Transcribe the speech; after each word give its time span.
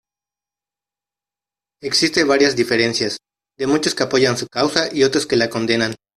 Existen 1.83 2.27
varias 2.27 2.55
diferencias, 2.55 3.17
de 3.55 3.67
muchos 3.67 3.93
que 3.93 4.01
apoyan 4.01 4.35
su 4.35 4.47
causa 4.47 4.89
y 4.91 5.03
otros 5.03 5.27
que 5.27 5.35
la 5.35 5.47
condenan. 5.51 5.93